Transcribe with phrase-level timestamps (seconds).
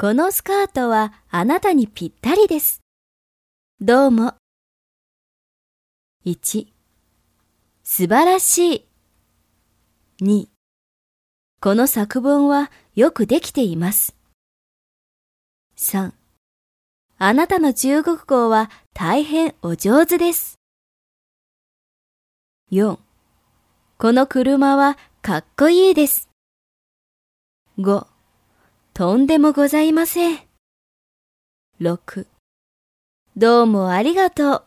[0.00, 2.82] このスカートはあなたにぴったりです。
[3.80, 4.34] どうも。
[6.24, 6.68] 1、
[7.82, 8.88] 素晴らしい。
[10.22, 10.46] 2、
[11.60, 14.14] この作文はよくできています。
[15.76, 16.12] 3、
[17.18, 20.60] あなたの中国語は大変お上手です。
[22.70, 23.00] 4、
[23.98, 26.28] この車はかっこいいです。
[27.80, 28.06] 5、
[28.98, 30.40] とんでもございません。
[31.80, 32.26] 6、
[33.36, 34.64] どうもありがとう。